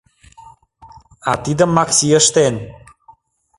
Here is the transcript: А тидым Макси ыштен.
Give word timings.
А 1.29 1.31
тидым 1.43 1.71
Макси 1.77 2.07
ыштен. 2.19 2.55